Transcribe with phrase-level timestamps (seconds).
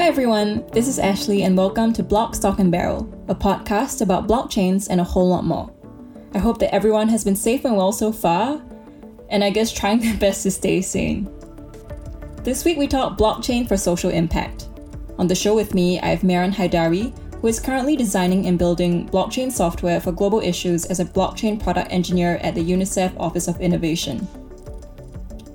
[0.00, 4.26] Hi everyone, this is Ashley and welcome to Block, Stock and Barrel, a podcast about
[4.26, 5.70] blockchains and a whole lot more.
[6.32, 8.62] I hope that everyone has been safe and well so far,
[9.28, 11.30] and I guess trying their best to stay sane.
[12.44, 14.68] This week we talk blockchain for social impact.
[15.18, 19.06] On the show with me, I have Mehran Haidari, who is currently designing and building
[19.10, 23.60] blockchain software for global issues as a blockchain product engineer at the UNICEF Office of
[23.60, 24.26] Innovation.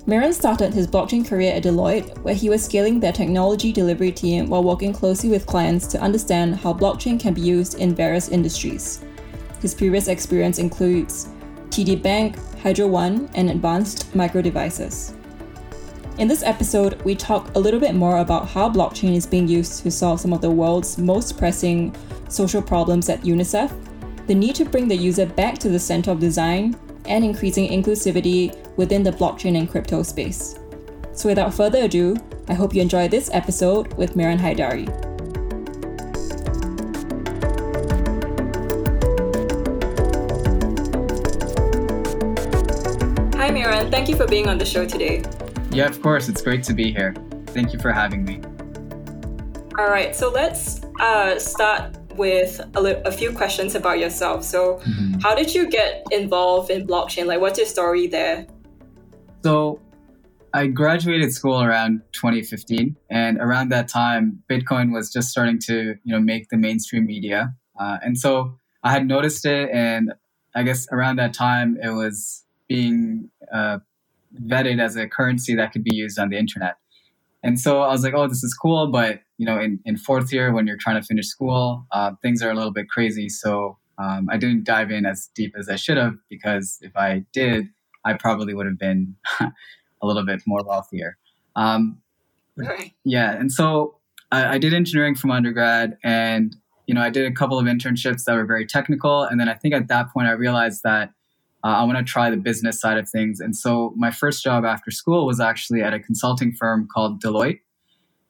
[0.06, 4.48] Mehran started his blockchain career at Deloitte, where he was scaling their technology delivery team
[4.48, 9.04] while working closely with clients to understand how blockchain can be used in various industries.
[9.60, 11.28] His previous experience includes
[11.70, 15.12] TD Bank, Hydro One, and Advanced Micro Devices.
[16.18, 19.82] In this episode, we talk a little bit more about how blockchain is being used
[19.82, 21.92] to solve some of the world's most pressing
[22.28, 23.72] social problems at UNICEF,
[24.28, 26.76] the need to bring the user back to the center of design,
[27.08, 30.58] and increasing inclusivity within the blockchain and crypto space.
[31.12, 32.16] So, without further ado,
[32.48, 34.86] I hope you enjoy this episode with Mehran Haidari.
[43.34, 43.90] Hi, Mehran.
[43.90, 45.22] Thank you for being on the show today.
[45.70, 46.28] Yeah, of course.
[46.28, 47.14] It's great to be here.
[47.46, 48.40] Thank you for having me.
[49.78, 54.44] All right, so let's uh, start with a, li- a, few questions about yourself.
[54.44, 55.20] So, mm-hmm.
[55.20, 57.26] how did you get involved in blockchain?
[57.26, 58.46] Like, what's your story there?
[59.42, 59.80] So,
[60.54, 66.12] I graduated school around 2015, and around that time, Bitcoin was just starting to, you
[66.12, 67.54] know, make the mainstream media.
[67.78, 70.12] Uh, and so, I had noticed it, and
[70.54, 73.78] I guess around that time, it was being uh,
[74.44, 76.76] vetted as a currency that could be used on the internet.
[77.46, 78.88] And so I was like, oh, this is cool.
[78.88, 82.42] But, you know, in, in fourth year, when you're trying to finish school, uh, things
[82.42, 83.28] are a little bit crazy.
[83.28, 87.24] So um, I didn't dive in as deep as I should have because if I
[87.32, 87.68] did,
[88.04, 89.52] I probably would have been a
[90.02, 91.18] little bit more wealthier.
[91.54, 91.98] Um,
[93.04, 93.36] yeah.
[93.36, 94.00] And so
[94.32, 96.56] I, I did engineering from undergrad and,
[96.88, 99.22] you know, I did a couple of internships that were very technical.
[99.22, 101.12] And then I think at that point, I realized that
[101.66, 103.40] uh, I want to try the business side of things.
[103.40, 107.58] And so my first job after school was actually at a consulting firm called Deloitte.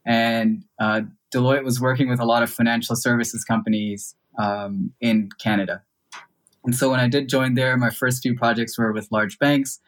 [0.07, 1.03] And uh,
[1.35, 5.83] Deloitte was working with a lot of financial services companies um, in Canada.
[6.65, 9.81] And so when I did join there, my first few projects were with large banks.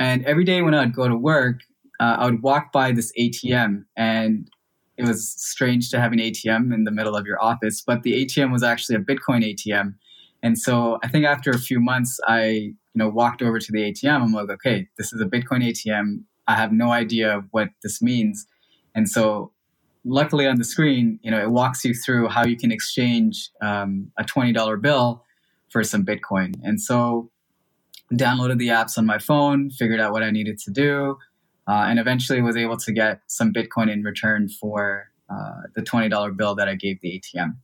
[0.00, 1.60] And every day when I'd go to work,
[2.00, 4.50] uh, I would walk by this ATM and
[4.96, 8.24] it was strange to have an ATM in the middle of your office, but the
[8.24, 9.94] ATM was actually a Bitcoin ATM.
[10.42, 13.90] And so I think after a few months, I you know walked over to the
[13.90, 14.22] ATM.
[14.22, 16.24] I'm like, okay, this is a Bitcoin ATM.
[16.46, 18.46] I have no idea what this means.
[18.94, 19.52] And so
[20.04, 24.10] luckily on the screen, you know, it walks you through how you can exchange um,
[24.18, 25.24] a $20 bill
[25.68, 26.54] for some Bitcoin.
[26.62, 27.30] And so
[28.12, 31.18] downloaded the apps on my phone, figured out what I needed to do,
[31.66, 36.36] uh, and eventually was able to get some Bitcoin in return for uh, the $20
[36.36, 37.56] bill that I gave the ATM.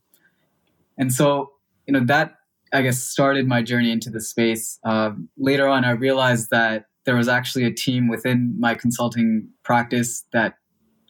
[0.97, 1.53] And so,
[1.87, 2.35] you know, that
[2.73, 4.79] I guess, started my journey into the space.
[4.83, 10.25] Uh, later on, I realized that there was actually a team within my consulting practice
[10.33, 10.55] that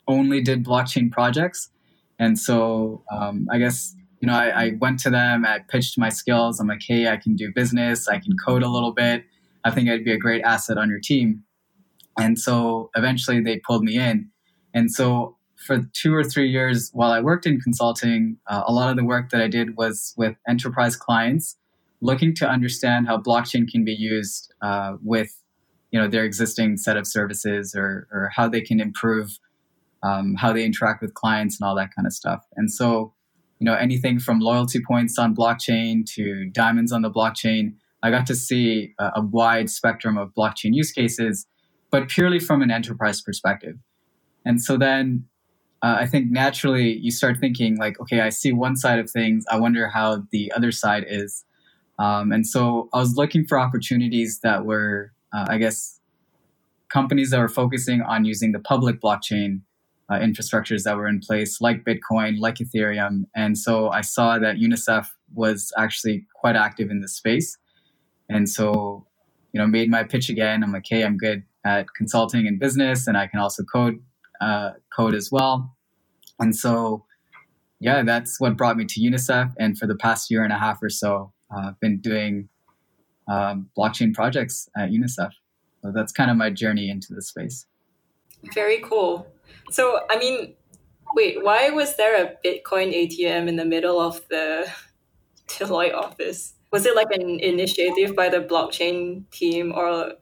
[0.08, 1.70] only did blockchain projects.
[2.20, 6.10] And so um, I guess, you know, I, I, went to them, I pitched my
[6.10, 6.60] skills.
[6.60, 9.24] I'm like, hey, I can do business, I can code a little bit.
[9.64, 11.44] I think I'd be a great asset on your team.
[12.18, 14.30] And so eventually they pulled me in.
[14.74, 18.90] And so for two or three years while I worked in consulting, uh, a lot
[18.90, 21.58] of the work that I did was with enterprise clients,
[22.02, 25.40] looking to understand how blockchain can be used uh, with
[25.92, 29.38] you know their existing set of services or, or how they can improve
[30.04, 32.46] um, how they interact with clients and all that kind of stuff.
[32.56, 33.14] And so,
[33.60, 38.28] you know, anything from loyalty points on blockchain to diamonds on the blockchain, I got
[38.28, 41.48] to see a, a wide spectrum of blockchain use cases,
[41.90, 43.78] but purely from an enterprise perspective.
[44.46, 45.26] And so then
[45.84, 49.44] uh, I think naturally you start thinking like, okay, I see one side of things.
[49.52, 51.44] I wonder how the other side is.
[52.00, 56.00] Um, and so I was looking for opportunities that were, uh, I guess,
[56.88, 59.62] companies that were focusing on using the public blockchain
[60.10, 63.26] uh, infrastructures that were in place, like Bitcoin, like Ethereum.
[63.36, 67.58] And so I saw that UNICEF was actually quite active in this space.
[68.30, 69.06] And so,
[69.52, 70.64] you know, made my pitch again.
[70.64, 74.02] I'm like, hey, I'm good at consulting and business, and I can also code
[74.44, 75.76] uh, code as well.
[76.40, 77.06] And so,
[77.80, 79.54] yeah, that's what brought me to UNICEF.
[79.60, 82.50] And for the past year and a half or so, I've uh, been doing
[83.28, 85.32] um, blockchain projects at UNICEF.
[85.82, 87.66] So that's kind of my journey into the space.
[88.54, 89.28] Very cool.
[89.70, 90.56] So, I mean,
[91.14, 94.68] wait, why was there a Bitcoin ATM in the middle of the
[95.48, 96.56] Deloitte office?
[96.72, 100.14] Was it like an initiative by the blockchain team or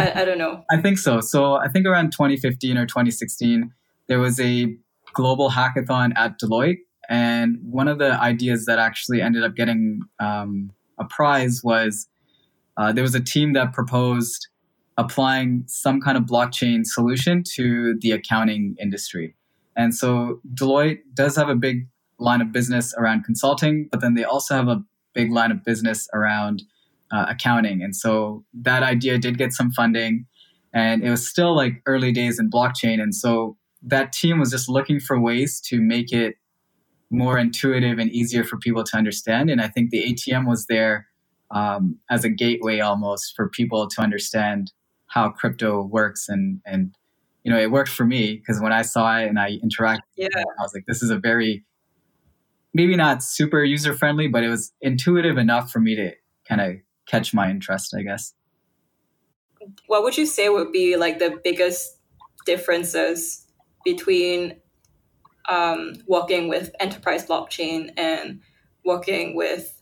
[0.00, 0.64] I, I don't know.
[0.70, 1.20] I think so.
[1.20, 3.72] So I think around 2015 or 2016,
[4.08, 4.74] there was a
[5.12, 6.78] global hackathon at Deloitte.
[7.08, 12.08] And one of the ideas that actually ended up getting um, a prize was
[12.76, 14.48] uh, there was a team that proposed
[14.96, 19.34] applying some kind of blockchain solution to the accounting industry.
[19.76, 21.88] And so Deloitte does have a big
[22.18, 24.82] line of business around consulting, but then they also have a
[25.14, 26.62] big line of business around
[27.10, 27.82] uh, accounting.
[27.82, 30.26] And so that idea did get some funding
[30.72, 33.00] and it was still like early days in blockchain.
[33.00, 36.36] And so that team was just looking for ways to make it
[37.10, 39.50] more intuitive and easier for people to understand.
[39.50, 41.08] And I think the ATM was there
[41.50, 44.72] um, as a gateway almost for people to understand
[45.08, 46.28] how crypto works.
[46.28, 46.94] And, and
[47.42, 50.28] you know, it worked for me because when I saw it and I interacted, yeah.
[50.30, 51.64] It, I was like, this is a very,
[52.72, 56.12] maybe not super user friendly, but it was intuitive enough for me to
[56.48, 58.34] kind of catch my interest, I guess.
[59.86, 61.98] What would you say would be like the biggest
[62.46, 63.46] differences
[63.84, 64.56] between
[65.48, 68.40] um, working with enterprise blockchain and
[68.84, 69.76] working with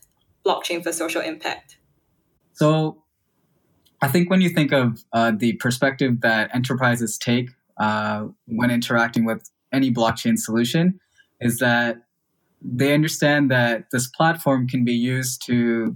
[0.45, 1.77] blockchain for social impact?
[2.53, 3.03] So,
[4.01, 9.25] I think when you think of uh, the perspective that enterprises take uh, when interacting
[9.25, 10.99] with any blockchain solution,
[11.41, 11.97] is that
[12.61, 15.95] they understand that this platform can be used to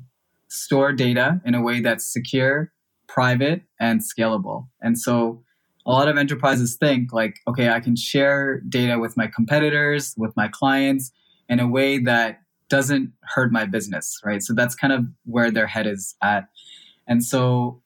[0.53, 2.71] store data in a way that's secure,
[3.07, 4.67] private, and scalable.
[4.81, 5.43] And so
[5.85, 10.35] a lot of enterprises think like, okay, I can share data with my competitors, with
[10.37, 11.11] my clients
[11.49, 12.39] in a way that
[12.69, 14.41] doesn't hurt my business, right?
[14.41, 16.45] So that's kind of where their head is at.
[17.07, 17.81] And so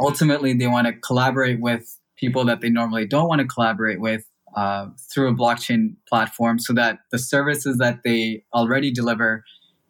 [0.00, 4.24] ultimately, they want to collaborate with people that they normally don't want to collaborate with
[4.56, 9.44] uh, through a blockchain platform so that the services that they already deliver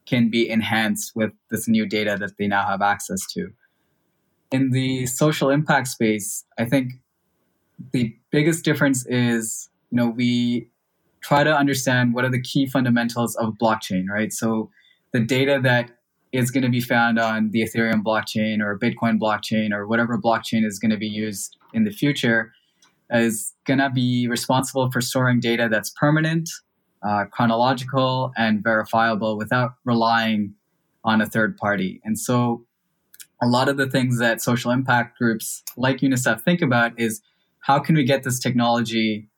[0.08, 3.50] can be enhanced with this new data that they now have access to.
[4.50, 6.93] In the social impact space, I think
[7.93, 10.70] the biggest difference is, you know, we
[11.20, 14.32] try to understand what are the key fundamentals of blockchain, right?
[14.32, 14.70] So
[15.12, 15.90] the data that
[16.32, 20.64] is going to be found on the Ethereum blockchain or Bitcoin blockchain or whatever blockchain
[20.64, 22.52] is going to be used in the future
[23.11, 26.49] is going to be responsible for storing data that's permanent,
[27.03, 30.55] uh, chronological, and verifiable without relying
[31.05, 32.00] on a third party.
[32.05, 32.65] And so
[33.41, 37.23] a lot of the things that social impact groups like UNICEF think about is
[37.61, 39.29] how can we get this technology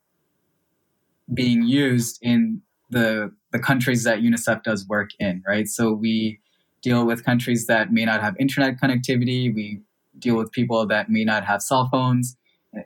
[1.32, 5.66] being used in the the countries that UNICEF does work in, right?
[5.66, 6.40] So we
[6.82, 9.52] deal with countries that may not have internet connectivity.
[9.54, 9.82] We
[10.18, 12.36] deal with people that may not have cell phones.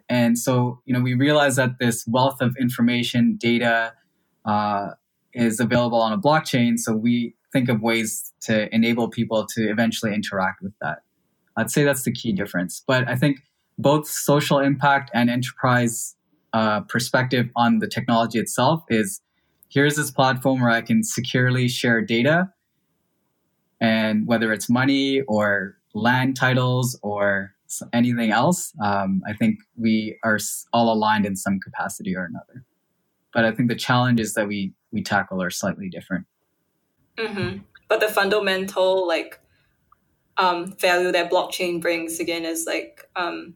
[0.09, 3.93] And so, you know, we realize that this wealth of information, data,
[4.44, 4.91] uh,
[5.32, 6.79] is available on a blockchain.
[6.79, 10.99] So we think of ways to enable people to eventually interact with that.
[11.56, 12.82] I'd say that's the key difference.
[12.87, 13.38] But I think
[13.79, 16.17] both social impact and enterprise
[16.52, 19.20] uh, perspective on the technology itself is
[19.69, 22.50] here's this platform where I can securely share data.
[23.81, 27.52] And whether it's money or land titles or
[27.93, 30.38] anything else, um, I think we are
[30.73, 32.64] all aligned in some capacity or another.
[33.34, 36.26] But I think the challenges that we we tackle are slightly different.
[37.19, 37.58] Mm-hmm.
[37.88, 39.40] But the fundamental like
[40.36, 43.54] um, value that blockchain brings again is like um,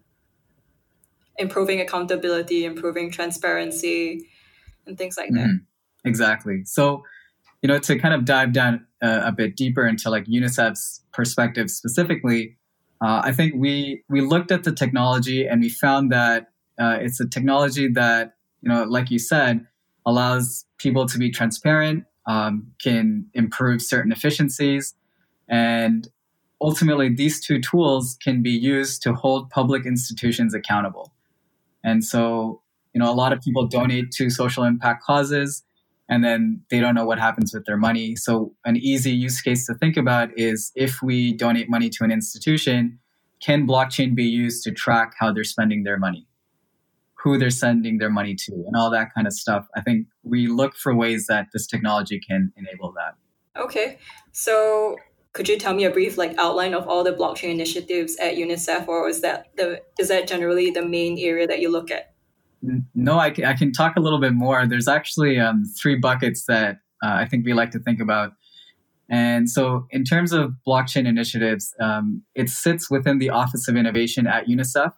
[1.38, 4.28] improving accountability, improving transparency,
[4.86, 5.46] and things like mm-hmm.
[5.46, 5.60] that.
[6.04, 6.64] Exactly.
[6.64, 7.02] So,
[7.62, 11.70] you know, to kind of dive down uh, a bit deeper into like UNICEF's perspective
[11.70, 12.56] specifically,
[13.00, 16.48] uh, I think we we looked at the technology and we found that
[16.80, 19.66] uh, it's a technology that you know, like you said,
[20.06, 24.94] allows people to be transparent, um, can improve certain efficiencies,
[25.48, 26.08] and
[26.60, 31.12] ultimately these two tools can be used to hold public institutions accountable.
[31.84, 32.60] And so,
[32.92, 35.62] you know, a lot of people donate to social impact causes
[36.08, 38.16] and then they don't know what happens with their money.
[38.16, 42.10] So, an easy use case to think about is if we donate money to an
[42.10, 42.98] institution,
[43.40, 46.26] can blockchain be used to track how they're spending their money,
[47.22, 49.66] who they're sending their money to, and all that kind of stuff?
[49.76, 53.14] I think we look for ways that this technology can enable that.
[53.60, 53.98] Okay.
[54.32, 54.96] So,
[55.32, 58.88] could you tell me a brief like outline of all the blockchain initiatives at UNICEF,
[58.88, 62.14] or is that the is that generally the main area that you look at?
[62.94, 64.66] No, I can, I can talk a little bit more.
[64.66, 68.32] There's actually um, three buckets that uh, I think we like to think about.
[69.10, 74.26] And so, in terms of blockchain initiatives, um, it sits within the Office of Innovation
[74.26, 74.92] at UNICEF.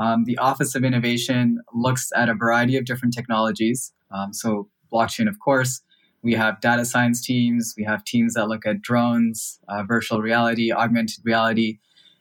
[0.00, 3.92] Um, the Office of Innovation looks at a variety of different technologies.
[4.10, 5.82] Um, so, blockchain, of course,
[6.22, 10.72] we have data science teams, we have teams that look at drones, uh, virtual reality,
[10.72, 11.80] augmented reality.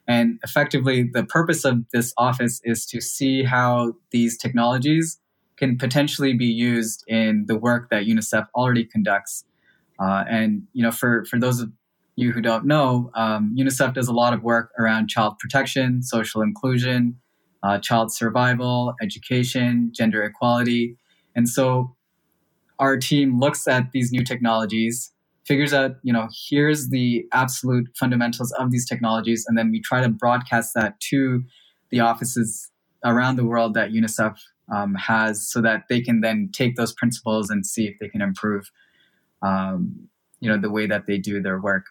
[0.09, 5.17] And effectively, the purpose of this office is to see how these technologies
[5.55, 9.45] can potentially be used in the work that UNICEF already conducts.
[9.99, 11.71] Uh, and you know, for for those of
[12.17, 16.41] you who don't know, um, UNICEF does a lot of work around child protection, social
[16.41, 17.15] inclusion,
[17.63, 20.95] uh, child survival, education, gender equality,
[21.35, 21.95] and so
[22.79, 25.11] our team looks at these new technologies,
[25.45, 30.01] figures out, you know, here's the absolute fundamentals of these technologies, and then we try
[30.01, 31.43] to broadcast that to
[31.91, 32.71] the offices
[33.03, 34.35] around the world that UNICEF
[34.73, 38.21] um, has so that they can then take those principles and see if they can
[38.21, 38.69] improve
[39.41, 40.07] um,
[40.39, 41.85] you know the way that they do their work.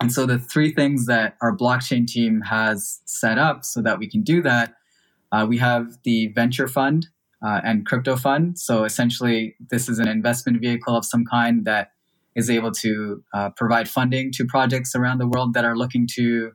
[0.00, 4.08] And so the three things that our blockchain team has set up so that we
[4.08, 4.74] can do that
[5.32, 7.06] uh, we have the venture fund
[7.44, 11.92] uh, and crypto fund so essentially this is an investment vehicle of some kind that
[12.34, 16.52] is able to uh, provide funding to projects around the world that are looking to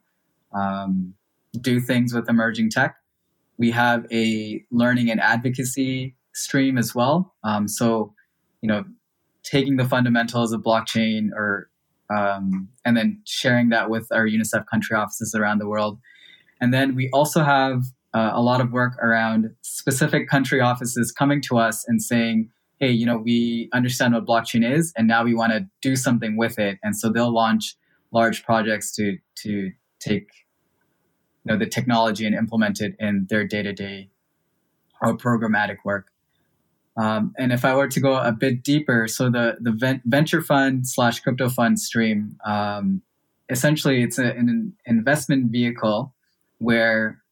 [0.53, 1.13] um,
[1.59, 2.95] do things with emerging tech
[3.57, 7.33] we have a learning and advocacy stream as well.
[7.43, 8.13] Um, so,
[8.61, 8.83] you know,
[9.43, 11.69] taking the fundamentals of blockchain or
[12.09, 15.99] um, and then sharing that with our UNICEF country offices around the world.
[16.61, 21.41] And then we also have uh, a lot of work around specific country offices coming
[21.41, 25.33] to us and saying, hey, you know, we understand what blockchain is, and now we
[25.33, 26.77] want to do something with it.
[26.83, 27.75] And so they'll launch
[28.13, 30.29] large projects to to take
[31.43, 34.09] you know the technology and implement it in their day-to-day
[35.01, 36.07] or programmatic work
[36.95, 40.87] um, and if i were to go a bit deeper so the the venture fund
[40.87, 43.01] slash crypto fund stream um,
[43.49, 46.13] essentially it's a, an investment vehicle
[46.59, 47.22] where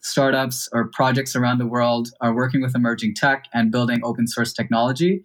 [0.00, 4.52] startups or projects around the world are working with emerging tech and building open source
[4.52, 5.22] technology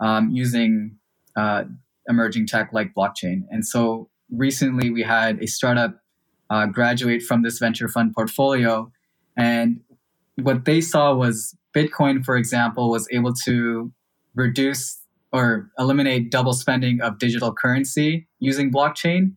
[0.00, 0.96] um, using
[1.36, 1.64] uh,
[2.08, 6.00] emerging tech like blockchain and so recently we had a startup
[6.50, 8.90] uh, graduate from this venture fund portfolio.
[9.36, 9.80] And
[10.36, 13.92] what they saw was Bitcoin, for example, was able to
[14.34, 15.00] reduce
[15.32, 19.34] or eliminate double spending of digital currency using blockchain.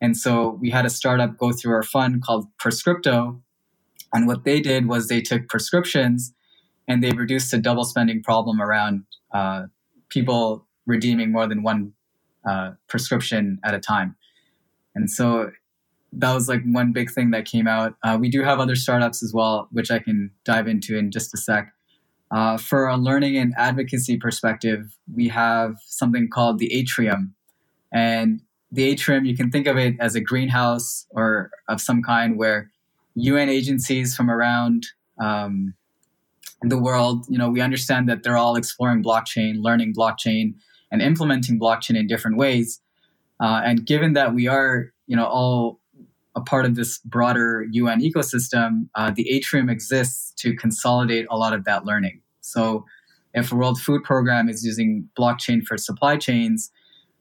[0.00, 3.40] And so we had a startup go through our fund called Prescrypto.
[4.12, 6.32] And what they did was they took prescriptions
[6.88, 9.64] and they reduced the double spending problem around uh,
[10.08, 11.92] people redeeming more than one
[12.48, 14.16] uh, prescription at a time.
[14.94, 15.50] And so
[16.12, 17.94] that was like one big thing that came out.
[18.02, 21.32] Uh, we do have other startups as well, which I can dive into in just
[21.32, 21.72] a sec.
[22.32, 27.34] Uh, for a learning and advocacy perspective, we have something called the Atrium.
[27.92, 28.40] And
[28.70, 32.70] the Atrium, you can think of it as a greenhouse or of some kind where
[33.14, 34.86] UN agencies from around
[35.20, 35.74] um,
[36.62, 40.54] the world, you know, we understand that they're all exploring blockchain, learning blockchain,
[40.92, 42.80] and implementing blockchain in different ways.
[43.40, 45.80] Uh, and given that we are, you know, all
[46.36, 51.52] a part of this broader UN ecosystem, uh, the atrium exists to consolidate a lot
[51.52, 52.20] of that learning.
[52.40, 52.84] So,
[53.32, 56.70] if a World Food Program is using blockchain for supply chains,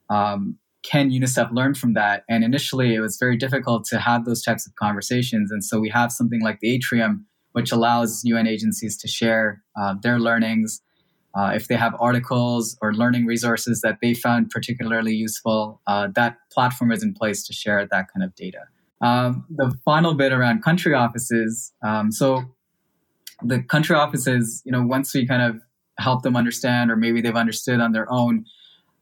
[0.09, 2.23] um, can UNICEF learn from that?
[2.29, 5.51] And initially, it was very difficult to have those types of conversations.
[5.51, 9.95] And so, we have something like the atrium, which allows UN agencies to share uh,
[10.01, 10.81] their learnings.
[11.35, 16.37] Uh, if they have articles or learning resources that they found particularly useful, uh, that
[16.51, 18.61] platform is in place to share that kind of data.
[19.01, 21.71] Um, the final bit around country offices.
[21.85, 22.43] Um, so
[23.43, 25.61] the country offices, you know, once we kind of
[25.99, 28.45] help them understand, or maybe they've understood on their own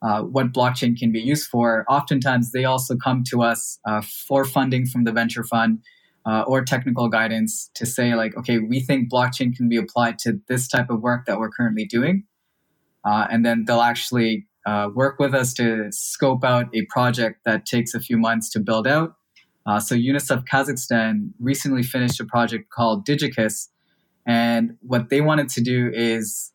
[0.02, 4.46] uh, what blockchain can be used for, oftentimes they also come to us uh, for
[4.46, 5.80] funding from the venture fund
[6.26, 10.40] uh, or technical guidance to say, like, okay, we think blockchain can be applied to
[10.48, 12.24] this type of work that we're currently doing.
[13.06, 17.66] Uh, and then they'll actually uh, work with us to scope out a project that
[17.66, 19.14] takes a few months to build out
[19.80, 23.68] so UNICEF Kazakhstan recently finished a project called Digicus,
[24.26, 26.54] and what they wanted to do is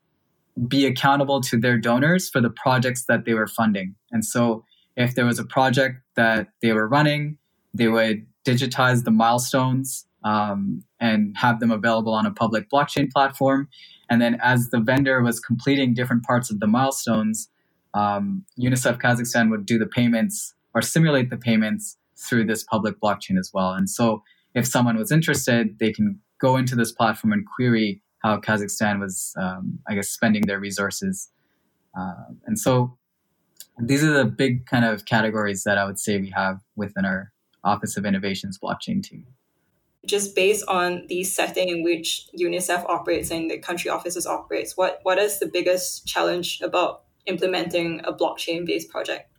[0.69, 3.95] be accountable to their donors for the projects that they were funding.
[4.11, 4.65] And so
[4.97, 7.39] if there was a project that they were running,
[7.73, 13.69] they would digitize the milestones um, and have them available on a public blockchain platform.
[14.11, 17.49] And then as the vendor was completing different parts of the milestones,
[17.95, 23.39] um, UNICEF Kazakhstan would do the payments or simulate the payments through this public blockchain
[23.39, 23.73] as well.
[23.73, 24.23] And so
[24.55, 29.35] if someone was interested, they can go into this platform and query how Kazakhstan was,
[29.39, 31.31] um, I guess, spending their resources.
[31.99, 32.97] Uh, and so
[33.79, 37.33] these are the big kind of categories that I would say we have within our
[37.65, 39.27] Office of Innovations blockchain team.
[40.05, 44.99] Just based on the setting in which UNICEF operates and the country offices operates, what,
[45.05, 49.31] what is the biggest challenge about implementing a blockchain based project?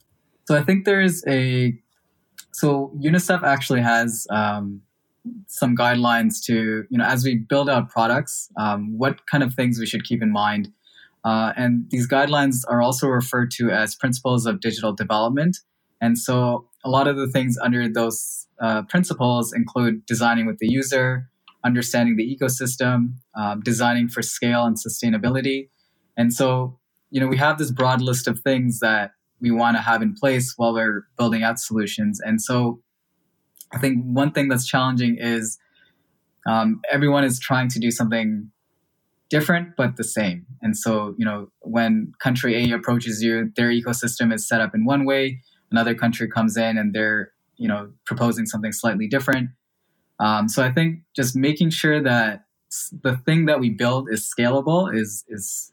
[0.45, 1.77] So I think there is a
[2.53, 4.81] so UNICEF actually has um,
[5.47, 9.79] some guidelines to, you know, as we build out products, um, what kind of things
[9.79, 10.69] we should keep in mind.
[11.23, 15.57] Uh, and these guidelines are also referred to as principles of digital development.
[16.01, 20.67] And so a lot of the things under those uh, principles include designing with the
[20.67, 21.29] user,
[21.63, 25.69] understanding the ecosystem, um, designing for scale and sustainability.
[26.17, 26.77] And so,
[27.09, 30.13] you know, we have this broad list of things that we want to have in
[30.13, 32.19] place while we're building out solutions.
[32.19, 32.81] And so
[33.73, 35.57] I think one thing that's challenging is
[36.47, 38.51] um, everyone is trying to do something
[39.29, 40.45] different but the same.
[40.61, 44.85] And so, you know, when country A approaches you, their ecosystem is set up in
[44.85, 45.41] one way.
[45.71, 49.49] Another country comes in and they're, you know, proposing something slightly different.
[50.19, 52.45] Um, so I think just making sure that
[53.01, 55.71] the thing that we build is scalable is is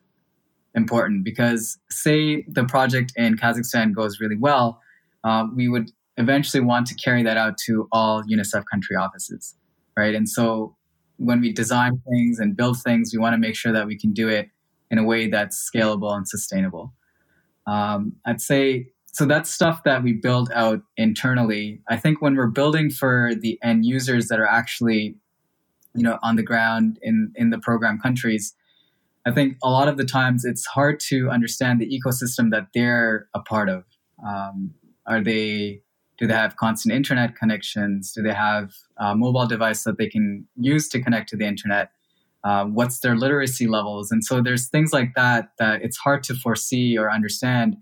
[0.75, 4.80] important because say the project in Kazakhstan goes really well,
[5.25, 9.55] uh, we would eventually want to carry that out to all UNICEF country offices,
[9.97, 10.14] right?
[10.14, 10.76] And so
[11.17, 14.12] when we design things and build things, we want to make sure that we can
[14.12, 14.49] do it
[14.90, 16.93] in a way that's scalable and sustainable.
[17.67, 21.83] Um, I'd say so that's stuff that we build out internally.
[21.88, 25.17] I think when we're building for the end users that are actually,
[25.95, 28.55] you know, on the ground in in the program countries,
[29.26, 33.29] I think a lot of the times it's hard to understand the ecosystem that they're
[33.35, 33.85] a part of.
[34.26, 34.73] Um,
[35.07, 35.83] are they
[36.21, 38.12] do they have constant internet connections?
[38.12, 41.91] Do they have a mobile device that they can use to connect to the internet?
[42.45, 44.12] Uh, what's their literacy levels?
[44.12, 47.77] And so there's things like that that it's hard to foresee or understand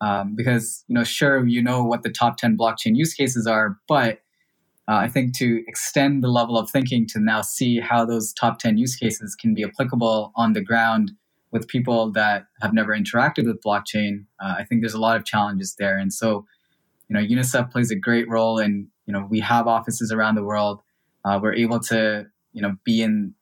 [0.00, 3.78] um, because you know sure you know what the top 10 blockchain use cases are
[3.88, 4.20] but
[4.88, 8.58] uh, i think to extend the level of thinking to now see how those top
[8.58, 11.12] 10 use cases can be applicable on the ground
[11.52, 15.24] with people that have never interacted with blockchain uh, i think there's a lot of
[15.24, 16.44] challenges there and so
[17.10, 20.44] you know unicef plays a great role and you know we have offices around the
[20.44, 20.80] world
[21.26, 22.24] uh, we're able to
[22.54, 23.34] you know be in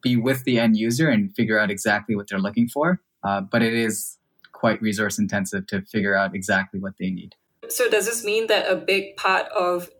[0.00, 3.62] be with the end user and figure out exactly what they're looking for uh, but
[3.62, 4.16] it is
[4.60, 7.34] quite resource intensive to figure out exactly what they need.
[7.68, 9.90] So, does this mean that a big part of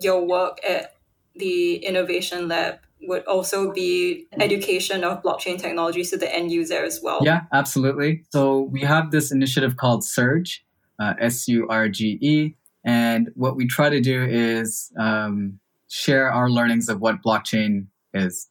[0.00, 0.96] your work at
[1.34, 7.00] the Innovation Lab would also be education of blockchain technologies to the end user as
[7.02, 7.20] well?
[7.22, 8.24] Yeah, absolutely.
[8.30, 10.64] So, we have this initiative called Surge,
[11.00, 12.54] uh, S U R G E.
[12.84, 15.58] And what we try to do is um,
[15.88, 18.48] share our learnings of what blockchain is.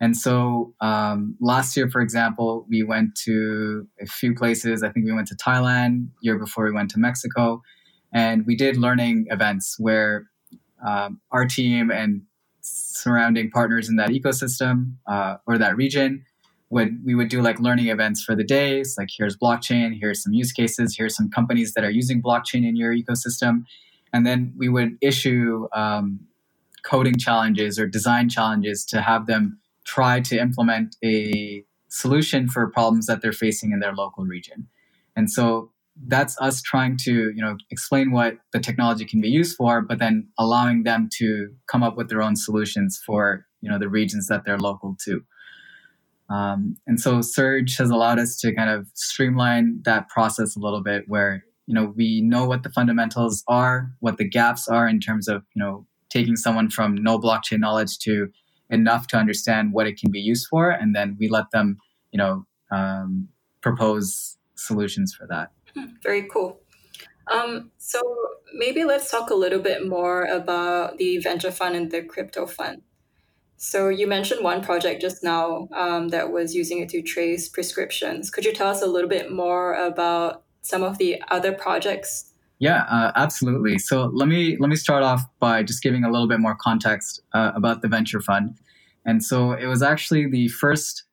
[0.00, 4.82] And so um, last year, for example, we went to a few places.
[4.82, 6.08] I think we went to Thailand.
[6.22, 7.62] Year before, we went to Mexico,
[8.12, 10.26] and we did learning events where
[10.86, 12.22] um, our team and
[12.60, 16.24] surrounding partners in that ecosystem uh, or that region
[16.70, 18.94] would we would do like learning events for the days.
[18.98, 22.76] Like here's blockchain, here's some use cases, here's some companies that are using blockchain in
[22.76, 23.64] your ecosystem,
[24.12, 26.20] and then we would issue um,
[26.82, 33.06] coding challenges or design challenges to have them try to implement a solution for problems
[33.06, 34.68] that they're facing in their local region.
[35.16, 35.70] And so
[36.06, 39.98] that's us trying to, you know, explain what the technology can be used for, but
[39.98, 44.28] then allowing them to come up with their own solutions for, you know, the regions
[44.28, 45.24] that they're local to.
[46.30, 50.82] Um, and so Surge has allowed us to kind of streamline that process a little
[50.82, 55.00] bit where, you know, we know what the fundamentals are, what the gaps are in
[55.00, 58.28] terms of, you know, taking someone from no blockchain knowledge to
[58.70, 61.78] enough to understand what it can be used for, and then we let them,
[62.12, 63.28] you know, um,
[63.60, 65.50] propose solutions for that.
[65.74, 66.60] Hmm, very cool.
[67.30, 68.00] Um, so
[68.54, 72.82] maybe let's talk a little bit more about the venture fund and the crypto fund.
[73.58, 78.30] So you mentioned one project just now um, that was using it to trace prescriptions.
[78.30, 82.82] Could you tell us a little bit more about some of the other projects yeah,
[82.90, 83.78] uh, absolutely.
[83.78, 87.22] So let me let me start off by just giving a little bit more context
[87.32, 88.58] uh, about the venture fund.
[89.06, 91.04] And so it was actually the first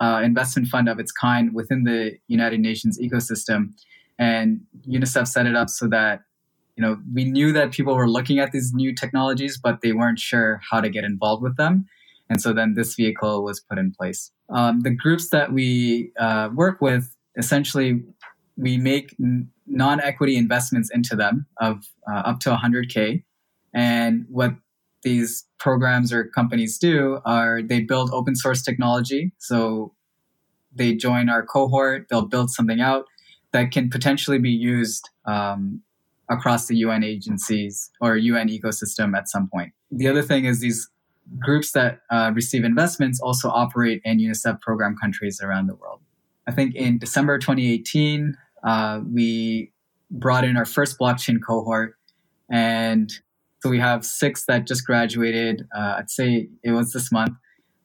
[0.00, 3.72] uh, investment fund of its kind within the United Nations ecosystem,
[4.18, 6.22] and UNICEF set it up so that
[6.76, 10.18] you know we knew that people were looking at these new technologies, but they weren't
[10.18, 11.86] sure how to get involved with them.
[12.28, 14.30] And so then this vehicle was put in place.
[14.50, 18.02] Um, the groups that we uh, work with essentially
[18.56, 19.16] we make
[19.66, 23.22] non-equity investments into them of uh, up to 100k
[23.72, 24.54] and what
[25.02, 29.94] these programs or companies do are they build open source technology so
[30.74, 33.06] they join our cohort they'll build something out
[33.52, 35.80] that can potentially be used um,
[36.30, 40.88] across the un agencies or un ecosystem at some point the other thing is these
[41.38, 46.00] groups that uh, receive investments also operate in unicef program countries around the world
[46.46, 49.72] i think in december 2018 uh, we
[50.10, 51.96] brought in our first blockchain cohort,
[52.50, 53.10] and
[53.62, 55.68] So we have six that just graduated.
[55.76, 57.32] Uh, I'd say it was this month.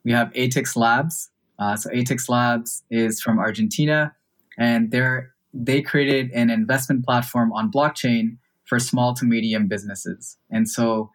[0.05, 1.29] We have ATIX Labs.
[1.59, 4.15] Uh, so ATIX Labs is from Argentina,
[4.57, 10.37] and they're they created an investment platform on blockchain for small to medium businesses.
[10.51, 11.11] And so,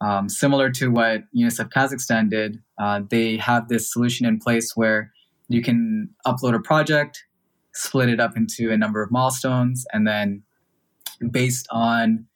[0.00, 5.12] um, similar to what UNICEF Kazakhstan did, uh, they have this solution in place where
[5.48, 7.24] you can upload a project,
[7.72, 10.42] split it up into a number of milestones, and then
[11.30, 12.26] based on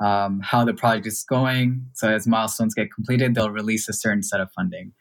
[0.00, 4.22] um, how the project is going, so as milestones get completed, they'll release a certain
[4.22, 4.92] set of funding.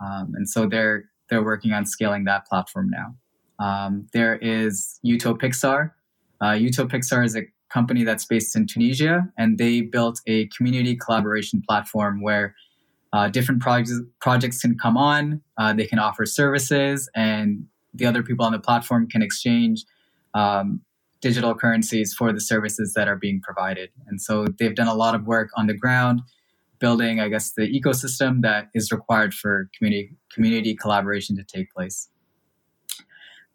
[0.00, 3.16] Um, and so they're they're working on scaling that platform now.
[3.58, 5.92] Um, there is Utopixar.
[6.40, 11.62] Uh, Utopixar is a company that's based in Tunisia, and they built a community collaboration
[11.66, 12.54] platform where
[13.12, 15.40] uh, different projects projects can come on.
[15.58, 19.84] Uh, they can offer services, and the other people on the platform can exchange
[20.34, 20.82] um,
[21.20, 23.90] digital currencies for the services that are being provided.
[24.06, 26.20] And so they've done a lot of work on the ground,
[26.78, 32.08] building, I guess, the ecosystem that is required for community community collaboration to take place.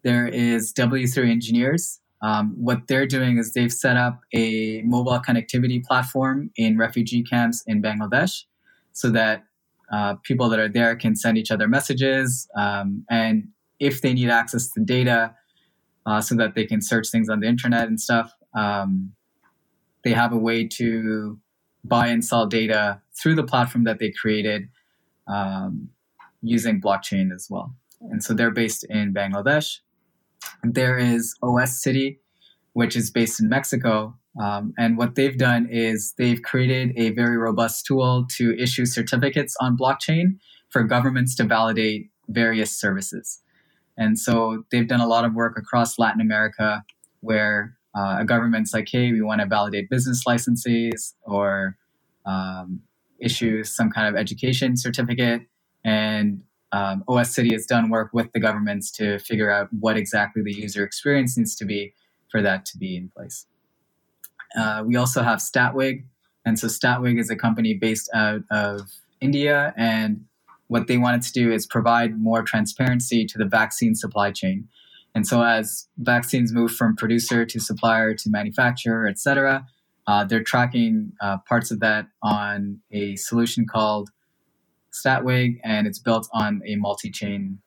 [0.02, 2.00] There is W3 Engineers.
[2.22, 7.64] Um, what they're doing is they've set up a mobile connectivity platform in refugee camps
[7.66, 8.44] in Bangladesh
[8.92, 9.44] so that
[9.92, 12.48] uh, people that are there can send each other messages.
[12.56, 13.48] Um, and
[13.80, 15.34] if they need access to data
[16.06, 19.12] uh, so that they can search things on the internet and stuff, um,
[20.04, 21.38] they have a way to
[21.84, 24.68] buy and sell data through the platform that they created
[25.26, 25.88] um,
[26.42, 27.74] using blockchain as well.
[28.00, 29.78] And so they're based in Bangladesh.
[30.62, 32.20] There is OS City,
[32.72, 34.16] which is based in Mexico.
[34.40, 39.54] Um, and what they've done is they've created a very robust tool to issue certificates
[39.60, 40.38] on blockchain
[40.70, 43.42] for governments to validate various services.
[43.98, 46.82] And so they've done a lot of work across Latin America
[47.20, 51.76] where uh, a government's like, hey, we want to validate business licenses or
[52.24, 52.80] um,
[53.20, 55.42] issue some kind of education certificate.
[55.84, 56.42] And
[56.72, 60.52] um, OS City has done work with the governments to figure out what exactly the
[60.52, 61.94] user experience needs to be
[62.30, 63.46] for that to be in place.
[64.58, 66.04] Uh, we also have Statwig.
[66.44, 69.72] And so Statwig is a company based out of India.
[69.76, 70.24] And
[70.68, 74.68] what they wanted to do is provide more transparency to the vaccine supply chain.
[75.14, 79.66] And so as vaccines move from producer to supplier to manufacturer, et cetera,
[80.06, 84.10] uh, they're tracking uh, parts of that on a solution called
[84.92, 87.58] Statwig, and it's built on a multi-chain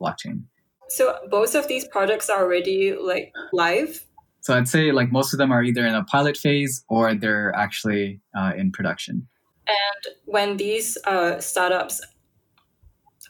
[0.00, 0.44] blockchain.
[0.88, 4.04] So both of these projects are already like live.
[4.40, 7.54] So I'd say like most of them are either in a pilot phase or they're
[7.54, 9.28] actually uh, in production.
[9.66, 12.00] And when these uh, startups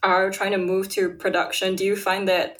[0.02, 2.58] are trying to move to production, do you find that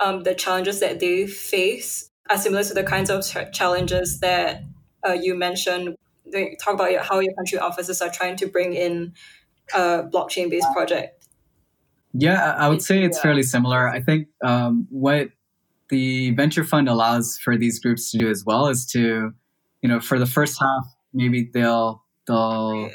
[0.00, 4.64] um, the challenges that they face are similar to the kinds of ch- challenges that
[5.06, 5.94] uh, you mentioned?
[6.32, 9.14] They talk about how your country offices are trying to bring in
[9.74, 11.26] a blockchain based project?
[12.12, 13.88] Yeah, I would say it's fairly similar.
[13.88, 15.28] I think um, what
[15.90, 19.32] the venture fund allows for these groups to do as well is to,
[19.82, 22.90] you know, for the first half, maybe they'll they'll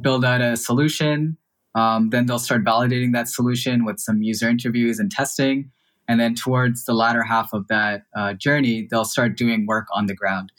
[0.00, 1.36] build out a solution.
[1.74, 5.70] Um, then they'll start validating that solution with some user interviews and testing.
[6.08, 10.06] And then towards the latter half of that uh, journey, they'll start doing work on
[10.06, 10.50] the ground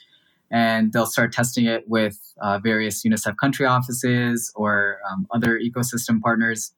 [0.51, 6.19] and they'll start testing it with uh, various UNICEF country offices or um, other ecosystem
[6.19, 6.73] partners.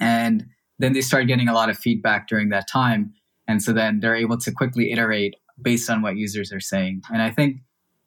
[0.00, 0.46] And
[0.80, 3.14] then they start getting a lot of feedback during that time.
[3.46, 7.02] And so then they're able to quickly iterate based on what users are saying.
[7.12, 7.58] And I think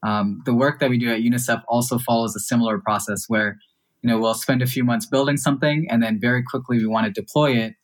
[0.04, 3.58] um, the work that we do at UNICEF also follows a similar process where,
[4.02, 7.06] you know, we'll spend a few months building something and then very quickly we want
[7.06, 7.76] to deploy it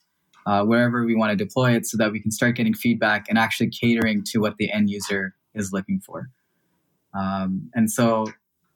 [0.46, 3.38] uh, wherever we want to deploy it so that we can start getting feedback and
[3.38, 6.30] actually catering to what the end user is looking for.
[7.13, 8.28] Um, and so,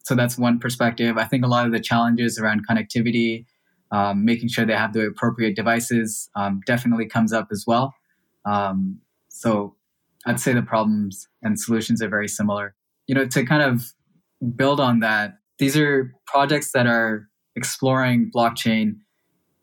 [0.04, 1.17] so that's one perspective.
[1.17, 3.46] I think a lot of the challenges around connectivity,
[3.91, 7.94] um, making sure they have the appropriate devices, um, definitely comes up as well.
[8.46, 9.76] Um, so,
[10.26, 12.76] I'd say the problems and solutions are very similar.
[13.08, 13.94] You know, to kind of
[14.56, 18.98] build on that, these are projects that are exploring blockchain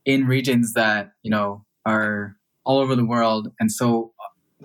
[0.04, 4.12] in regions that you know are all over the world, and so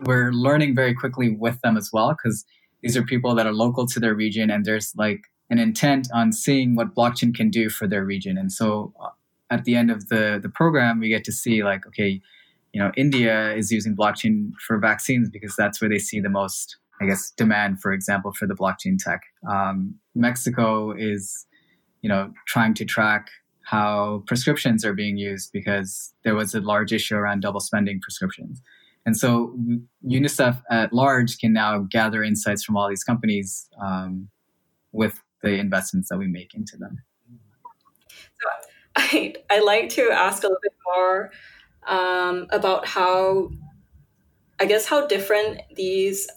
[0.05, 2.43] we're learning very quickly with them as well because
[2.83, 6.33] these are people that are local to their region and there's like an intent on
[6.33, 8.37] seeing what blockchain can do for their region.
[8.37, 9.09] And so uh,
[9.49, 12.21] at the end of the, the program, we get to see like, okay,
[12.73, 16.77] you know, India is using blockchain for vaccines because that's where they see the most,
[16.99, 19.21] I guess, demand, for example, for the blockchain tech.
[19.49, 21.45] Um, Mexico is,
[22.01, 23.29] you know, trying to track
[23.61, 28.61] how prescriptions are being used because there was a large issue around double spending prescriptions.
[29.05, 29.55] And so
[30.05, 34.29] UNICEF at large can now gather insights from all these companies um,
[34.91, 36.97] with the investments that we make into them.
[38.41, 38.49] So
[38.95, 41.31] I I like to ask a little bit more
[41.87, 43.51] um, about how
[44.59, 46.29] I guess how different these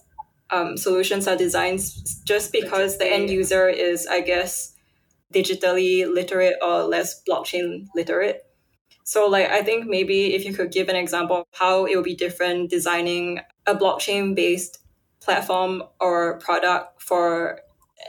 [0.51, 1.81] um, solutions are designed
[2.25, 4.75] just because the end user is I guess
[5.33, 8.46] digitally literate or less blockchain literate.
[9.07, 12.05] So like I think maybe if you could give an example of how it would
[12.05, 14.81] be different designing a blockchain based
[15.21, 17.61] platform or product for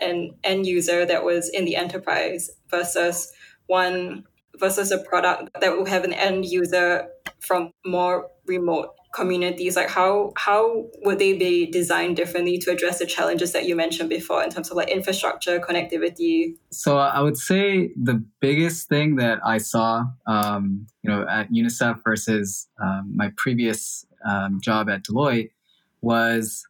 [0.02, 3.32] an end user that was in the enterprise versus
[3.68, 4.24] one
[4.56, 7.08] versus a product that will have an end user
[7.40, 13.06] from more remote communities like how how would they be designed differently to address the
[13.06, 16.56] challenges that you mentioned before in terms of like infrastructure connectivity?
[16.72, 21.96] So i would say the biggest thing that i saw um, you know at unicef
[22.04, 25.50] versus um, my previous um, job at deloitte
[26.02, 26.68] was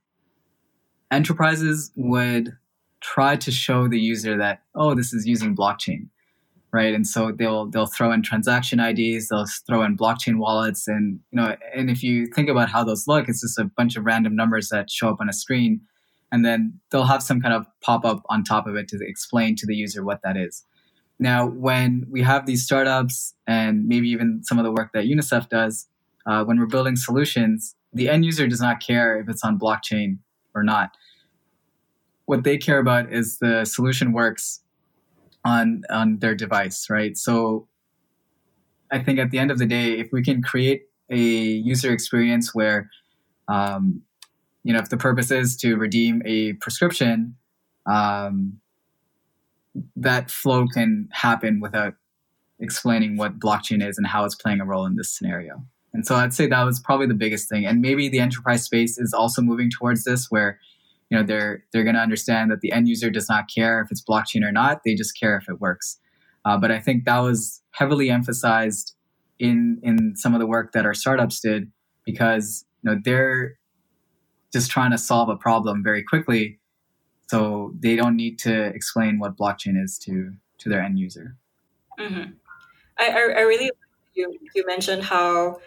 [1.12, 2.56] enterprises would
[3.02, 6.08] try to show the user that oh this is using blockchain
[6.72, 6.94] right?
[6.94, 11.40] And so they'll they'll throw in transaction ids they'll throw in blockchain wallets and you
[11.40, 14.36] know and if you think about how those look it's just a bunch of random
[14.36, 15.82] numbers that show up on a screen
[16.32, 19.66] and then they'll have some kind of pop-up on top of it to explain to
[19.66, 20.66] the user what that is.
[21.20, 25.50] Now when we have these startups and maybe even some of the work that unicef
[25.50, 25.88] does
[26.26, 30.20] uh, when we're building solutions the end user does not care if it's on blockchain
[30.54, 30.92] or not.
[32.26, 34.62] What they care about is the solution works
[35.48, 37.18] on on their device, right?
[37.18, 37.68] So
[38.92, 42.54] I think at the end of the day, if we can create a user experience
[42.54, 42.90] where
[43.48, 44.02] um,
[44.64, 47.36] you know if the purpose is to redeem a prescription
[47.86, 48.60] um,
[49.96, 51.94] that flow can happen without
[52.60, 56.16] explaining what blockchain is and how it's playing a role in this scenario and so
[56.16, 59.42] i'd say that was probably the biggest thing and maybe the enterprise space is also
[59.42, 60.60] moving towards this where
[61.10, 63.92] you know they're they're going to understand that the end user does not care if
[63.92, 66.00] it's blockchain or not they just care if it works.
[66.46, 68.96] Uh, but i think that was heavily emphasized
[69.40, 71.72] in in some of the work that our startups did
[72.06, 73.58] because you know they're
[74.54, 76.60] just trying to solve a problem very quickly.
[77.30, 81.36] So they don't need to explain what blockchain is to to their end user.
[82.00, 82.32] Mm-hmm.
[82.98, 83.70] I, I really
[84.14, 85.58] you you mentioned how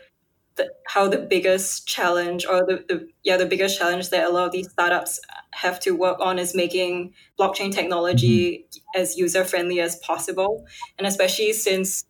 [0.61, 4.47] the, how the biggest challenge or the, the yeah the biggest challenge that a lot
[4.47, 5.21] of these startups
[5.53, 9.01] have to work on is making blockchain technology mm-hmm.
[9.01, 10.65] as user friendly as possible.
[10.99, 12.05] And especially since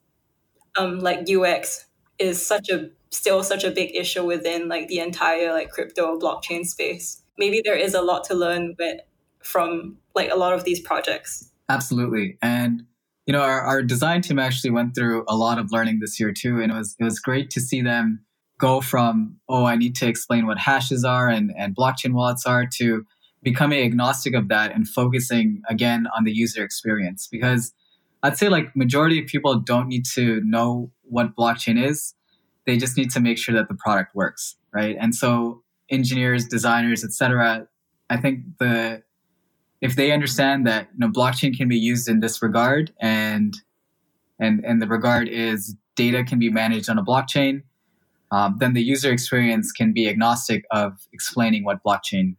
[0.78, 1.86] um, like ux
[2.18, 6.64] is such a still such a big issue within like the entire like crypto blockchain
[6.64, 7.22] space.
[7.38, 9.00] Maybe there is a lot to learn with,
[9.42, 11.50] from like a lot of these projects.
[11.68, 12.36] Absolutely.
[12.42, 12.84] And
[13.26, 16.32] you know our, our design team actually went through a lot of learning this year
[16.32, 18.24] too and it was it was great to see them
[18.61, 22.66] go from oh i need to explain what hashes are and, and blockchain wallets are
[22.66, 23.05] to
[23.42, 27.27] becoming agnostic of that and focusing again on the user experience.
[27.31, 27.73] Because
[28.23, 32.14] i'd say like majority of people don't need to know what blockchain is.
[32.66, 34.96] They just need to make sure that the product works right?
[35.01, 37.66] And so engineers designers etc
[38.11, 39.03] i think the
[39.81, 43.57] if they understand that you know blockchain can be used in this regard and
[44.38, 47.62] and and the regard is data can be managed on a blockchain
[48.31, 52.37] um, then the user experience can be agnostic of explaining what blockchain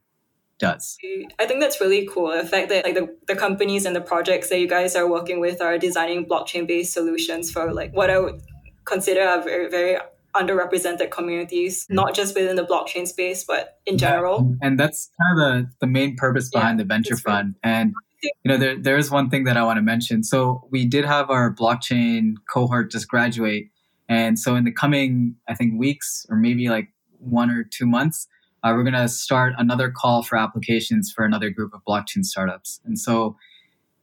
[0.59, 0.97] does.
[1.39, 2.31] I think that's really cool.
[2.31, 5.39] The fact that like the, the companies and the projects that you guys are working
[5.39, 8.41] with are designing blockchain based solutions for like what I would
[8.85, 9.99] consider a very, very
[10.35, 11.95] underrepresented communities, mm-hmm.
[11.95, 14.47] not just within the blockchain space, but in general.
[14.61, 14.67] Yeah.
[14.67, 17.55] And that's kind of the, the main purpose behind yeah, the venture fund.
[17.63, 17.71] Right.
[17.71, 20.23] And you know, there, there is one thing that I want to mention.
[20.23, 23.70] So we did have our blockchain cohort just graduate
[24.11, 28.27] and so in the coming, I think weeks or maybe like one or two months,
[28.61, 32.81] uh, we're going to start another call for applications for another group of blockchain startups.
[32.83, 33.37] And so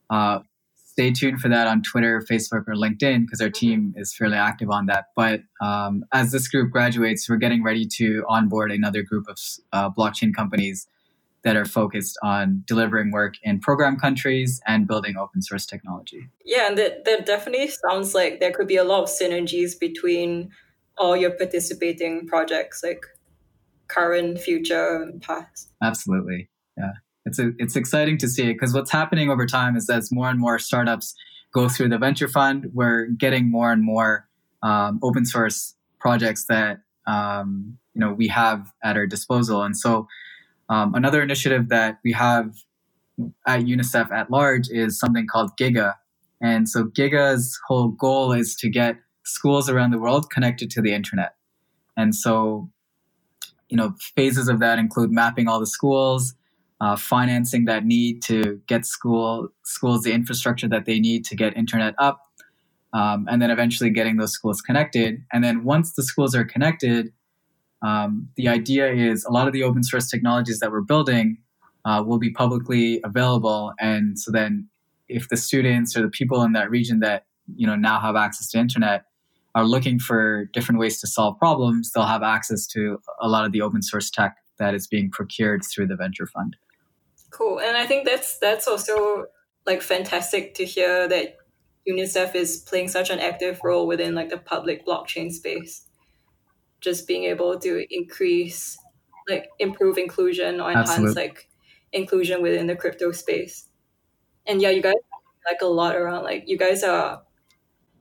[0.08, 0.38] uh,
[0.76, 4.70] stay tuned for that on Twitter, Facebook, or LinkedIn because our team is fairly active
[4.70, 5.08] on that.
[5.14, 9.38] But um, as this group graduates, we're getting ready to onboard another group of
[9.74, 10.88] uh, blockchain companies
[11.44, 16.28] that are focused on delivering work in program countries and building open source technology.
[16.44, 20.50] Yeah, and that, that definitely sounds like there could be a lot of synergies between
[20.96, 23.02] all your participating projects, like
[23.86, 25.70] current, future, and past.
[25.82, 26.48] Absolutely.
[26.76, 26.92] Yeah.
[27.24, 30.28] It's, a, it's exciting to see it because what's happening over time is as more
[30.28, 31.14] and more startups
[31.52, 34.28] go through the venture fund, we're getting more and more
[34.62, 39.62] um, open source projects that um, you know we have at our disposal.
[39.62, 40.06] And so
[40.68, 42.54] um, another initiative that we have
[43.46, 45.94] at UNICEF at large is something called Giga.
[46.40, 50.92] And so Giga's whole goal is to get schools around the world connected to the
[50.92, 51.34] internet.
[51.96, 52.70] And so,
[53.68, 56.34] you know, phases of that include mapping all the schools,
[56.80, 61.56] uh, financing that need to get school schools the infrastructure that they need to get
[61.56, 62.20] internet up,
[62.92, 65.24] um, and then eventually getting those schools connected.
[65.32, 67.12] And then once the schools are connected,
[67.82, 71.38] um, the idea is a lot of the open source technologies that we're building
[71.84, 74.68] uh, will be publicly available, and so then
[75.08, 78.50] if the students or the people in that region that you know now have access
[78.50, 79.04] to internet
[79.54, 83.52] are looking for different ways to solve problems, they'll have access to a lot of
[83.52, 86.56] the open source tech that is being procured through the venture fund.
[87.30, 87.60] Cool.
[87.60, 89.26] And I think that's that's also
[89.66, 91.36] like fantastic to hear that
[91.88, 95.86] UNICEF is playing such an active role within like the public blockchain space.
[96.80, 98.78] Just being able to increase
[99.28, 101.22] like improve inclusion or enhance Absolutely.
[101.22, 101.48] like
[101.92, 103.68] inclusion within the crypto space.
[104.46, 104.94] And yeah, you guys
[105.48, 107.22] like a lot around like you guys are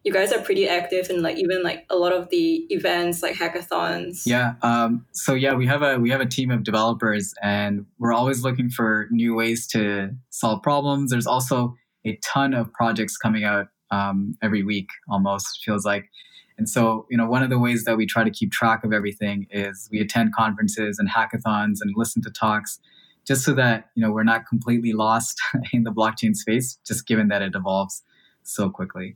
[0.03, 3.35] you guys are pretty active in like even like a lot of the events like
[3.35, 7.85] hackathons yeah um, so yeah we have a we have a team of developers and
[7.99, 13.17] we're always looking for new ways to solve problems there's also a ton of projects
[13.17, 16.09] coming out um, every week almost feels like
[16.57, 18.93] and so you know one of the ways that we try to keep track of
[18.93, 22.79] everything is we attend conferences and hackathons and listen to talks
[23.25, 25.39] just so that you know we're not completely lost
[25.73, 28.03] in the blockchain space just given that it evolves
[28.43, 29.15] so quickly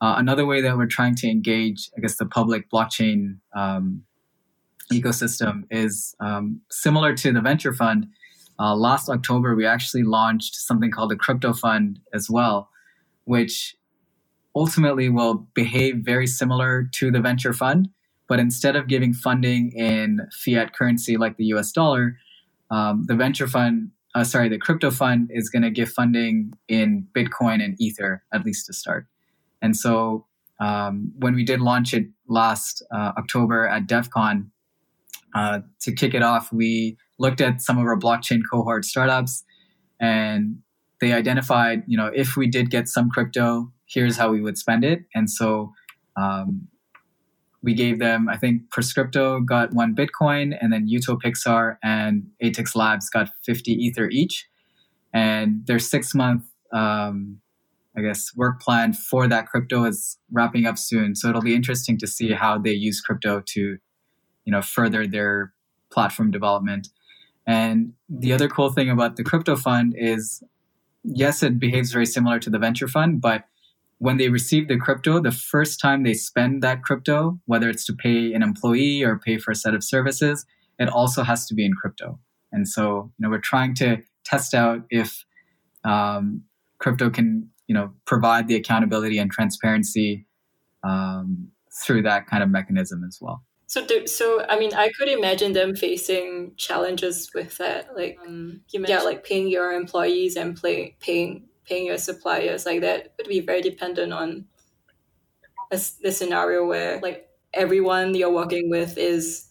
[0.00, 4.02] uh, another way that we're trying to engage, I guess, the public blockchain um,
[4.92, 8.08] ecosystem is um, similar to the venture fund.
[8.58, 12.68] Uh, last October, we actually launched something called the crypto fund as well,
[13.24, 13.76] which
[14.54, 17.88] ultimately will behave very similar to the venture fund.
[18.28, 22.16] But instead of giving funding in fiat currency like the US dollar,
[22.70, 27.06] um, the venture fund, uh, sorry, the crypto fund is going to give funding in
[27.14, 29.06] Bitcoin and Ether, at least to start.
[29.60, 30.26] And so
[30.60, 34.50] um, when we did launch it last uh, October at Devcon,
[35.34, 39.44] uh, to kick it off, we looked at some of our blockchain cohort startups
[40.00, 40.58] and
[41.00, 44.84] they identified, you know, if we did get some crypto, here's how we would spend
[44.84, 45.04] it.
[45.14, 45.72] And so
[46.16, 46.68] um,
[47.62, 53.08] we gave them, I think Prescrypto got one Bitcoin and then UtoPixar and ATIX Labs
[53.10, 54.46] got 50 Ether each.
[55.12, 57.40] And their six month um,
[57.96, 61.14] I guess, work plan for that crypto is wrapping up soon.
[61.14, 65.52] So it'll be interesting to see how they use crypto to, you know, further their
[65.92, 66.88] platform development.
[67.46, 70.42] And the other cool thing about the crypto fund is,
[71.04, 73.44] yes, it behaves very similar to the venture fund, but
[74.04, 77.94] when they receive the crypto, the first time they spend that crypto, whether it's to
[77.94, 80.44] pay an employee or pay for a set of services,
[80.78, 82.18] it also has to be in crypto.
[82.52, 85.24] And so, you know, we're trying to test out if
[85.84, 86.42] um,
[86.78, 90.26] crypto can you know provide the accountability and transparency
[90.82, 91.48] um,
[91.82, 93.42] through that kind of mechanism as well.
[93.68, 98.60] So, do, so I mean, I could imagine them facing challenges with that, like um,
[98.68, 103.40] yeah, like paying your employees and play, paying paying your suppliers, like that would be
[103.40, 104.46] very dependent on
[105.70, 109.48] a, the scenario where like everyone you're working with is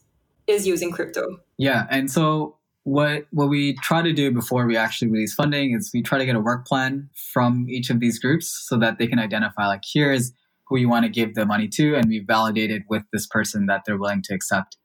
[0.48, 1.38] is using crypto.
[1.58, 5.92] Yeah, and so what what we try to do before we actually release funding is
[5.94, 9.08] we try to get a work plan from each of these groups so that they
[9.08, 10.34] can identify like here's
[10.68, 13.84] who you want to give the money to and we validated with this person that
[13.86, 14.78] they're willing to accept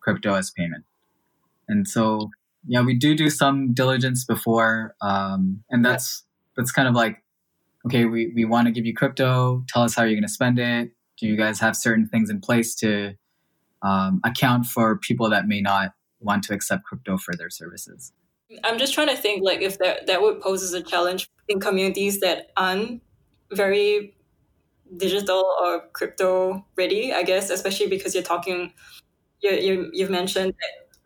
[0.00, 0.84] crypto as payment
[1.68, 2.30] and so
[2.66, 6.24] yeah we do do some diligence before um, and that's
[6.56, 7.22] that's kind of like
[7.86, 10.58] okay we, we want to give you crypto tell us how you're going to spend
[10.58, 13.14] it do you guys have certain things in place to
[13.84, 18.12] um, account for people that may not want to accept crypto for their services.
[18.64, 21.60] I'm just trying to think like if that that would pose as a challenge in
[21.60, 23.02] communities that aren't
[23.52, 24.14] very
[24.96, 28.72] digital or crypto ready, I guess, especially because you're talking
[29.40, 30.98] you, you you've mentioned that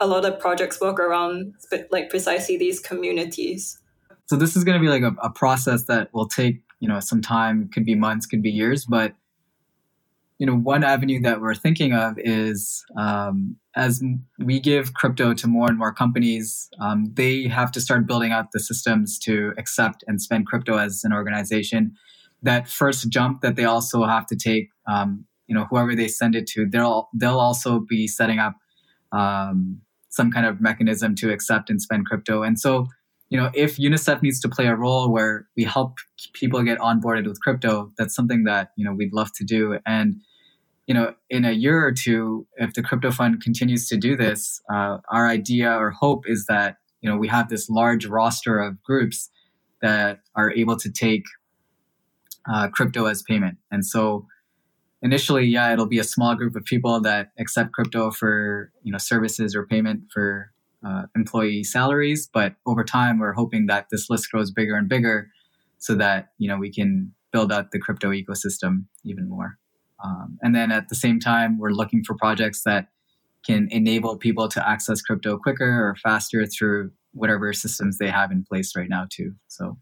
[0.00, 1.54] a lot of projects work around
[1.90, 3.80] like precisely these communities.
[4.28, 7.00] So this is going to be like a, a process that will take, you know,
[7.00, 9.14] some time, could be months, could be years, but
[10.38, 14.02] you know, one avenue that we're thinking of is um, as
[14.38, 18.52] we give crypto to more and more companies, um, they have to start building out
[18.52, 21.92] the systems to accept and spend crypto as an organization.
[22.42, 26.36] That first jump that they also have to take, um, you know, whoever they send
[26.36, 28.54] it to, they'll they'll also be setting up
[29.10, 32.44] um, some kind of mechanism to accept and spend crypto.
[32.44, 32.86] And so,
[33.30, 35.98] you know, if UNICEF needs to play a role where we help
[36.32, 39.78] people get onboarded with crypto, that's something that you know we'd love to do.
[39.86, 40.20] And
[40.86, 44.62] you know, in a year or two, if the crypto fund continues to do this,
[44.72, 48.82] uh, our idea or hope is that you know we have this large roster of
[48.82, 49.30] groups
[49.82, 51.24] that are able to take
[52.50, 53.58] uh, crypto as payment.
[53.70, 54.26] And so,
[55.02, 58.98] initially, yeah, it'll be a small group of people that accept crypto for you know
[58.98, 60.50] services or payment for
[60.86, 62.28] uh, employee salaries.
[62.32, 65.30] But over time, we're hoping that this list grows bigger and bigger,
[65.78, 69.58] so that you know we can build out the crypto ecosystem even more.
[70.02, 72.88] Um, and then at the same time, we're looking for projects that
[73.44, 78.44] can enable people to access crypto quicker or faster through whatever systems they have in
[78.44, 79.32] place right now too.
[79.48, 79.78] So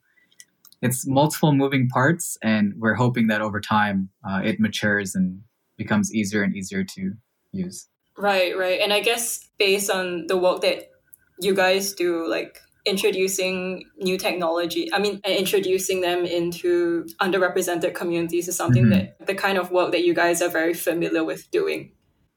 [0.82, 5.40] it's multiple moving parts, and we're hoping that over time uh, it matures and
[5.76, 7.12] becomes easier and easier to
[7.52, 7.88] use.
[8.18, 8.80] Right, right.
[8.80, 10.90] And I guess based on the work that
[11.40, 18.56] you guys do, like introducing new technology, I mean, introducing them into underrepresented communities is
[18.56, 19.16] something mm-hmm.
[19.18, 21.92] that the kind of work that you guys are very familiar with doing.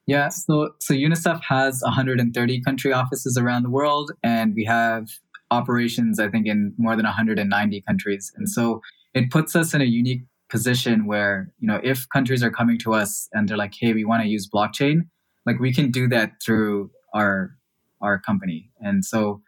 [0.05, 5.07] Yeah, so so UNICEF has 130 country offices around the world, and we have
[5.51, 8.31] operations, I think, in more than 190 countries.
[8.35, 8.81] And so
[9.13, 12.93] it puts us in a unique position where, you know, if countries are coming to
[12.93, 15.01] us and they're like, hey, we want to use blockchain,
[15.49, 17.55] like we can do that through our
[18.01, 18.69] our company.
[18.79, 19.41] And so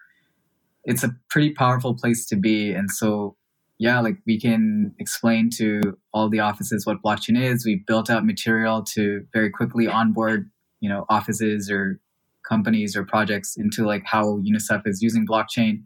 [0.84, 2.72] it's a pretty powerful place to be.
[2.72, 3.38] And so
[3.78, 7.66] yeah, like we can explain to all the offices what blockchain is.
[7.66, 10.50] We built out material to very quickly onboard,
[10.80, 12.00] you know, offices or
[12.48, 15.84] companies or projects into like how UNICEF is using blockchain.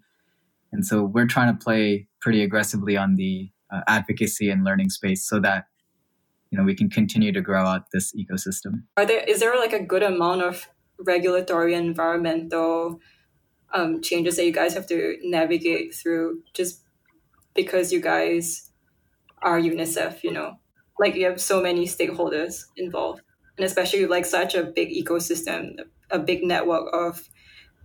[0.71, 5.27] And so we're trying to play pretty aggressively on the uh, advocacy and learning space
[5.27, 5.65] so that
[6.55, 8.83] you know we can continue to grow out this ecosystem.
[8.95, 13.01] Are there is there like a good amount of regulatory environmental
[13.73, 16.81] um, changes that you guys have to navigate through just
[17.53, 18.71] because you guys
[19.41, 20.53] are UNICEF, you know,
[20.97, 23.21] like you have so many stakeholders involved,
[23.57, 25.75] and especially like such a big ecosystem,
[26.09, 27.27] a big network of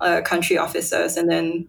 [0.01, 1.69] uh, country officers, and then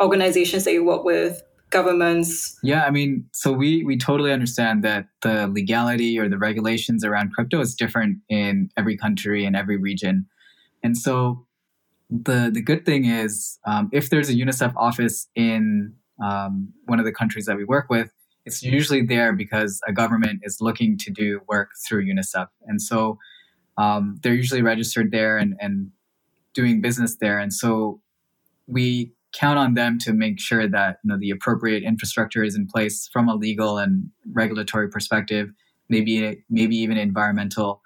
[0.00, 1.40] organizations that you work with,
[1.72, 2.58] governments.
[2.62, 7.32] Yeah, I mean, so we we totally understand that the legality or the regulations around
[7.32, 10.26] crypto is different in every country and every region,
[10.82, 11.46] and so
[12.10, 17.04] the the good thing is um, if there's a UNICEF office in um, one of
[17.04, 18.10] the countries that we work with,
[18.44, 22.48] it's usually there because a government is looking to do work through UNICEF.
[22.66, 23.18] And so
[23.78, 25.90] um, they're usually registered there and, and
[26.54, 27.38] doing business there.
[27.38, 28.00] And so
[28.66, 32.66] we count on them to make sure that you know the appropriate infrastructure is in
[32.66, 35.50] place from a legal and regulatory perspective,
[35.88, 37.80] maybe maybe even environmental,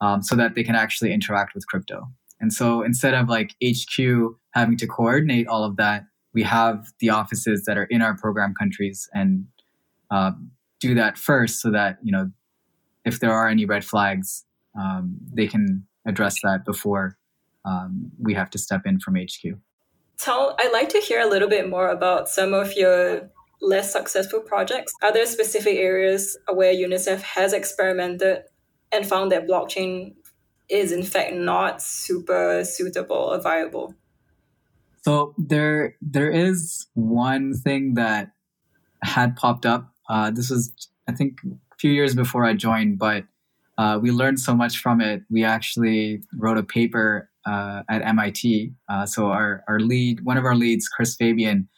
[0.00, 2.08] um, so that they can actually interact with crypto.
[2.40, 3.98] And so instead of like HQ
[4.52, 8.54] having to coordinate all of that, we have the offices that are in our program
[8.54, 9.46] countries and
[10.10, 10.32] uh,
[10.80, 12.30] do that first so that you know
[13.04, 14.44] if there are any red flags
[14.78, 17.16] um, they can address that before
[17.64, 19.58] um, we have to step in from hq
[20.22, 24.40] tell i'd like to hear a little bit more about some of your less successful
[24.40, 28.42] projects are there specific areas where unicef has experimented
[28.92, 30.14] and found that blockchain
[30.68, 33.94] is in fact not super suitable or viable
[35.02, 38.32] so there there is one thing that
[39.02, 39.92] had popped up.
[40.08, 40.72] Uh, this was
[41.08, 43.24] I think a few years before I joined, but
[43.78, 45.22] uh, we learned so much from it.
[45.30, 48.72] We actually wrote a paper uh, at MIT.
[48.88, 51.68] Uh, so our our lead, one of our leads, Chris Fabian,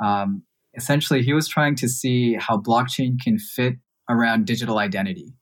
[0.00, 0.42] um,
[0.74, 3.74] essentially he was trying to see how blockchain can fit
[4.08, 5.34] around digital identity.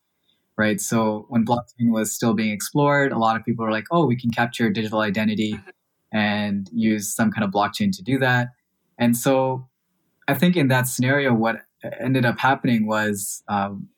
[0.58, 0.80] Right.
[0.80, 4.16] So when blockchain was still being explored, a lot of people were like, "Oh, we
[4.16, 5.58] can capture digital identity."
[6.12, 8.48] and use some kind of blockchain to do that.
[8.98, 9.68] And so
[10.28, 11.56] I think in that scenario, what
[12.00, 13.88] ended up happening was, um,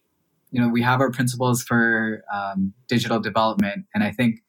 [0.51, 3.87] you know, we have our principles for um, digital development.
[3.95, 4.44] And I think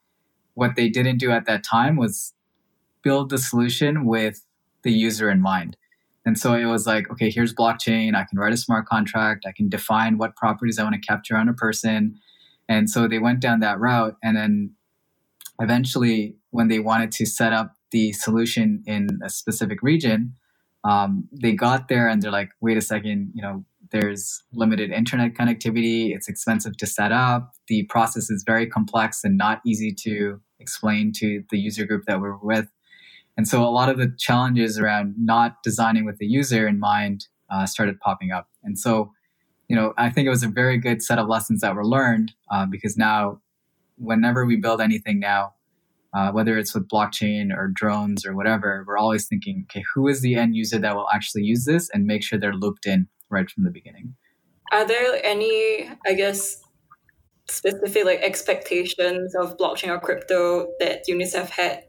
[0.55, 2.33] what they didn't do at that time was
[3.03, 4.43] build the solution with
[4.83, 5.77] the user in mind.
[6.25, 8.15] And so it was like, okay, here's blockchain.
[8.15, 9.45] I can write a smart contract.
[9.45, 12.19] I can define what properties I want to capture on a person.
[12.67, 14.15] And so they went down that route.
[14.23, 14.71] And then
[15.59, 20.33] eventually, when they wanted to set up the solution in a specific region,
[20.83, 25.33] um, they got there and they're like, wait a second, you know, there's limited internet
[25.33, 26.15] connectivity.
[26.15, 27.51] It's expensive to set up.
[27.67, 32.21] The process is very complex and not easy to explain to the user group that
[32.21, 32.67] we're with.
[33.37, 37.27] And so a lot of the challenges around not designing with the user in mind
[37.49, 38.47] uh, started popping up.
[38.63, 39.11] And so,
[39.67, 42.33] you know, I think it was a very good set of lessons that were learned
[42.51, 43.41] uh, because now,
[43.97, 45.53] whenever we build anything now,
[46.13, 50.21] uh, whether it's with blockchain or drones or whatever, we're always thinking, okay, who is
[50.21, 53.49] the end user that will actually use this and make sure they're looped in right
[53.49, 54.15] from the beginning.
[54.71, 56.61] Are there any, I guess,
[57.47, 61.83] specific like expectations of blockchain or crypto that UNICEF had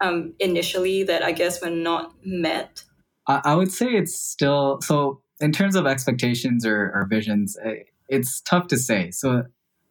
[0.00, 2.84] um, initially that I guess were not met?
[3.26, 7.84] I, I would say it's still so in terms of expectations or, or visions, eh,
[8.08, 9.10] it's tough to say.
[9.10, 9.44] So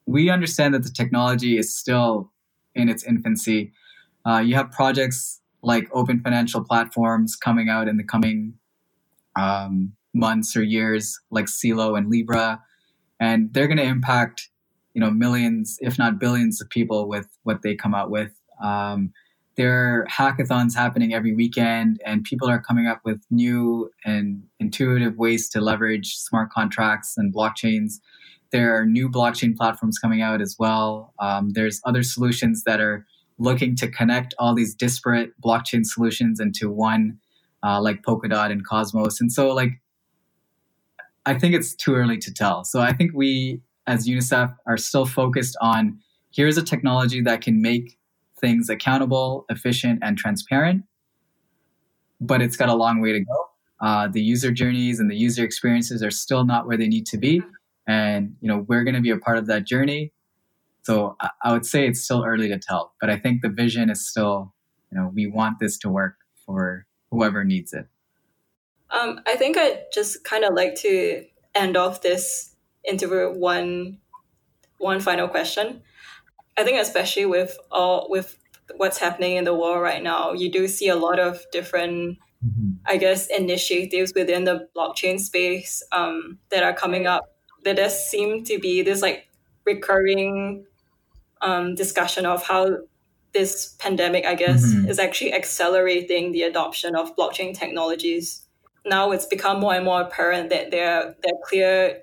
[0.05, 2.31] we understand that the technology is still
[2.73, 3.71] in its infancy.
[4.25, 8.53] Uh, you have projects like open financial platforms coming out in the coming
[9.35, 12.61] um, months or years, like Celo and Libra,
[13.19, 14.49] and they're going to impact
[14.93, 18.31] you know millions, if not billions, of people with what they come out with.
[18.63, 19.11] Um,
[19.57, 25.17] there are hackathons happening every weekend, and people are coming up with new and intuitive
[25.17, 27.99] ways to leverage smart contracts and blockchains.
[28.51, 31.13] There are new blockchain platforms coming out as well.
[31.19, 33.05] Um, there's other solutions that are
[33.37, 37.17] looking to connect all these disparate blockchain solutions into one,
[37.63, 39.19] uh, like Polkadot and Cosmos.
[39.19, 39.71] And so, like,
[41.25, 42.63] I think it's too early to tell.
[42.63, 45.99] So I think we, as UNICEF, are still focused on
[46.31, 47.97] here's a technology that can make
[48.39, 50.83] things accountable, efficient, and transparent,
[52.21, 53.45] but it's got a long way to go.
[53.81, 57.17] Uh, the user journeys and the user experiences are still not where they need to
[57.17, 57.41] be,
[57.87, 60.11] and you know we're going to be a part of that journey.
[60.83, 63.89] So I, I would say it's still early to tell, but I think the vision
[63.89, 64.53] is still,
[64.91, 66.15] you know, we want this to work
[66.45, 67.87] for whoever needs it.
[68.95, 72.55] Um, I think I just kind of like to end off this
[72.87, 73.99] interview one
[74.77, 75.81] one final question.
[76.57, 78.37] I think especially with all with
[78.77, 82.71] what's happening in the world right now, you do see a lot of different, mm-hmm.
[82.85, 87.35] I guess, initiatives within the blockchain space um, that are coming up.
[87.63, 89.27] There does seem to be this like
[89.65, 90.65] recurring
[91.41, 92.77] um, discussion of how
[93.33, 94.87] this pandemic, I guess, mm-hmm.
[94.87, 98.44] is actually accelerating the adoption of blockchain technologies.
[98.85, 102.01] Now it's become more and more apparent that there, there are clear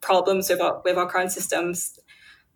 [0.00, 1.98] problems with our, with our current systems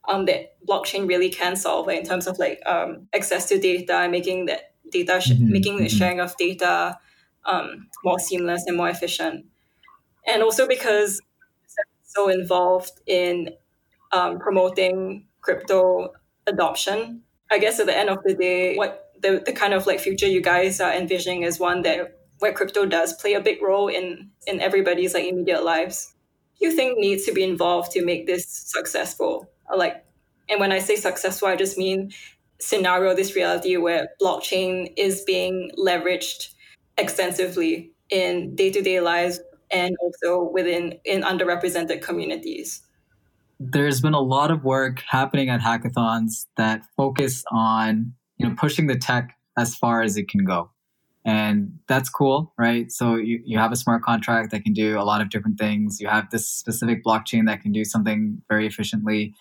[0.09, 4.47] um, that blockchain really can solve in terms of like um, access to data, making
[4.47, 5.53] that data, sh- mm-hmm.
[5.53, 5.97] making the mm-hmm.
[5.97, 6.99] sharing of data
[7.47, 9.47] um, more seamless and more efficient.
[10.27, 11.21] And also because
[12.03, 13.51] so involved in
[14.13, 16.13] um, promoting crypto
[16.47, 17.23] adoption.
[17.51, 20.27] I guess at the end of the day, what the, the kind of like future
[20.27, 24.31] you guys are envisioning is one that where crypto does play a big role in
[24.47, 26.15] in everybody's like immediate lives.
[26.61, 29.51] You think needs to be involved to make this successful?
[29.73, 30.05] Uh, like,
[30.49, 32.13] and when I say successful, I just mean
[32.61, 36.55] scenario this reality where blockchain is being leveraged
[36.97, 42.83] extensively in day-to-day lives and also within in underrepresented communities
[43.61, 48.87] there's been a lot of work happening at hackathons that focus on you know pushing
[48.87, 50.71] the tech as far as it can go
[51.25, 52.93] and that's cool right?
[52.93, 56.01] So you, you have a smart contract that can do a lot of different things.
[56.01, 59.35] You have this specific blockchain that can do something very efficiently.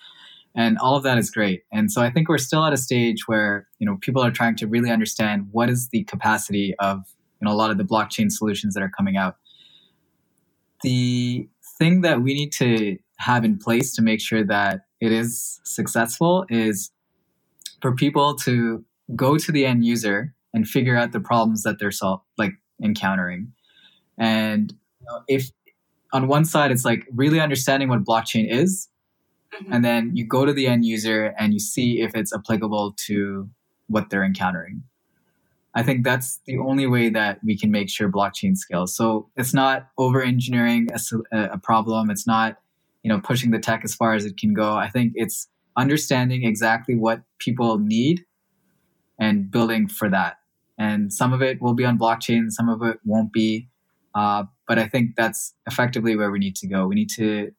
[0.56, 1.64] And all of that is great.
[1.72, 4.56] And so i think we're still at a stage where you know people are trying
[4.56, 6.98] to really understand what is the capacity of
[7.40, 9.36] you know a lot of the blockchain solutions that are coming out.
[10.82, 15.60] The thing that we need to have in place to make sure that it is
[15.64, 16.90] successful is
[17.80, 21.90] for people to go to the end user and figure out the problems that they're
[21.90, 22.52] sol- like
[22.82, 23.52] encountering.
[24.16, 25.50] And you know, if
[26.12, 28.88] on one side it's like really understanding what blockchain is
[29.52, 29.72] mm-hmm.
[29.72, 33.50] and then you go to the end user and you see if it's applicable to
[33.88, 34.82] what they're encountering.
[35.74, 38.96] I think that's the only way that we can make sure blockchain scales.
[38.96, 42.10] So it's not over engineering a, a problem.
[42.10, 42.58] It's not
[43.02, 44.74] you know pushing the tech as far as it can go.
[44.74, 48.24] I think it's understanding exactly what people need
[49.18, 50.36] and building for that
[50.78, 53.68] and some of it will be on blockchain some of it won't be.
[54.14, 56.86] Uh, but i think that's effectively where we need to go.
[56.86, 57.52] We need to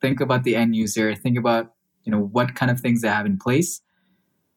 [0.00, 1.72] think about the end user think about
[2.04, 3.80] you know what kind of things they have in place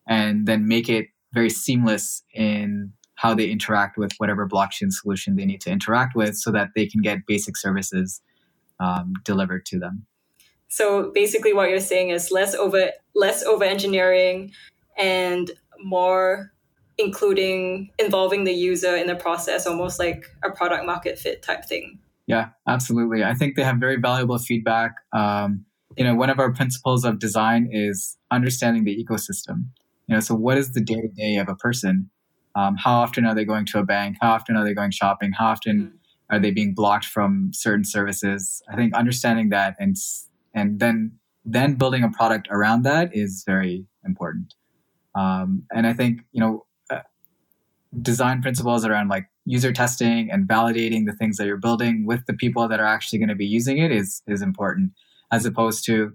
[0.08, 5.45] and then make it very seamless in how they interact with whatever blockchain solution they
[5.45, 8.22] need to interact with so that they can get basic services
[8.80, 10.06] um, delivered to them.
[10.70, 14.54] So basically, what you're saying is less over less over engineering
[14.97, 15.52] and
[15.84, 16.54] more
[17.00, 21.97] including involving the user in the process, almost like a product market fit type thing.
[22.28, 23.24] Yeah, absolutely.
[23.24, 24.91] I think they have very valuable feedback.
[25.14, 25.66] Um,
[25.97, 29.66] you know, one of our principles of design is understanding the ecosystem.
[30.08, 32.10] You know, so what is the day to day of a person?
[32.56, 34.18] Um, how often are they going to a bank?
[34.22, 35.32] How often are they going shopping?
[35.32, 36.36] How often mm-hmm.
[36.36, 38.62] are they being blocked from certain services?
[38.72, 39.95] I think understanding that and
[40.54, 41.14] and then
[41.45, 44.54] then building a product around that is very important.
[45.16, 46.66] Um, and I think you know
[48.02, 52.34] design principles around like user testing and validating the things that you're building with the
[52.34, 54.92] people that are actually going to be using it is is important,
[55.32, 56.14] as opposed to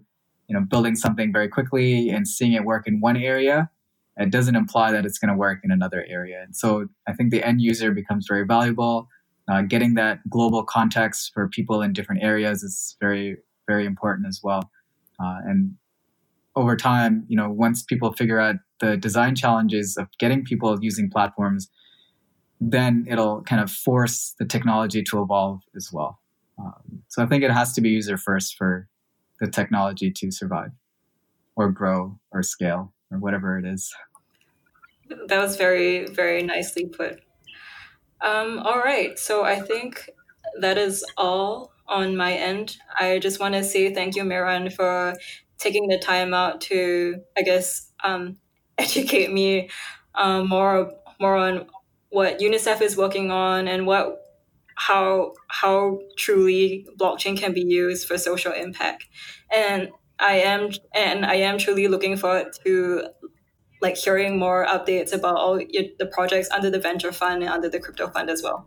[0.49, 3.71] you know building something very quickly and seeing it work in one area.
[4.17, 6.41] It doesn't imply that it's going to work in another area.
[6.41, 9.09] And so I think the end user becomes very valuable.
[9.49, 14.41] Uh, getting that global context for people in different areas is very very important as
[14.43, 14.71] well.
[15.21, 15.75] Uh, and
[16.57, 21.11] over time, you know, once people figure out the design challenges of getting people using
[21.11, 21.69] platforms,
[22.61, 26.21] then it'll kind of force the technology to evolve as well.
[26.59, 28.89] Um, so I think it has to be user first for
[29.41, 30.71] the technology to survive
[31.57, 33.93] or grow or scale or whatever it is.
[35.27, 37.21] That was very, very nicely put.
[38.21, 39.19] Um, all right.
[39.19, 40.09] So I think
[40.61, 42.79] that is all on my end.
[42.99, 45.15] I just want to say thank you, Mehran, for
[45.59, 48.39] taking the time out to, I guess, um,
[48.79, 49.71] educate me
[50.15, 51.67] um, more more on
[52.11, 54.21] what UNICEF is working on and what
[54.77, 59.07] how how truly blockchain can be used for social impact.
[59.53, 63.09] And I am and I am truly looking forward to
[63.81, 67.69] like hearing more updates about all your, the projects under the venture fund and under
[67.69, 68.67] the crypto fund as well.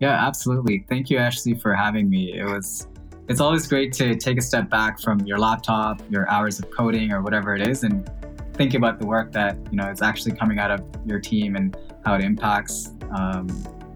[0.00, 0.84] Yeah, absolutely.
[0.88, 2.38] Thank you, Ashley, for having me.
[2.38, 2.88] It was
[3.28, 7.10] it's always great to take a step back from your laptop, your hours of coding
[7.10, 8.10] or whatever it is and
[8.54, 11.76] think about the work that, you know, is actually coming out of your team and
[12.04, 13.48] how it impacts um,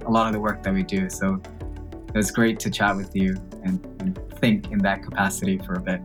[0.07, 1.11] a lot of the work that we do.
[1.11, 1.41] So
[2.15, 6.01] it's great to chat with you and, and think in that capacity for a bit.